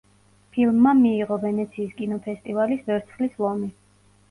[0.53, 3.73] ფილმმა მიიღო ვენეციის კინოფესტივალის ვერცხლის ლომი.